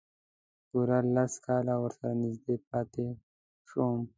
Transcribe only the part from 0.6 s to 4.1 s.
پوره لس کاله ورسره نږدې پاتې شوم.